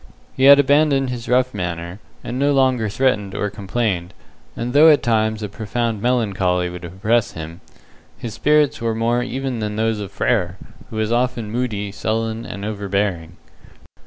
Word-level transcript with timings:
He 0.35 0.45
had 0.45 0.59
abandoned 0.59 1.11
his 1.11 1.29
rough 1.29 1.53
manner, 1.53 1.99
and 2.23 2.39
no 2.39 2.53
longer 2.53 2.89
threatened 2.89 3.35
or 3.35 3.51
complained, 3.51 4.15
and 4.57 4.73
though 4.73 4.89
at 4.89 5.03
times 5.03 5.43
a 5.43 5.47
profound 5.47 6.01
melancholy 6.01 6.71
would 6.71 6.83
oppress 6.83 7.33
him, 7.33 7.61
his 8.17 8.33
spirits 8.33 8.81
were 8.81 8.95
more 8.95 9.21
even 9.21 9.59
than 9.59 9.75
those 9.75 9.99
of 9.99 10.11
Frere, 10.11 10.57
who 10.89 10.95
was 10.95 11.11
often 11.11 11.51
moody, 11.51 11.91
sullen, 11.91 12.47
and 12.47 12.65
overbearing. 12.65 13.37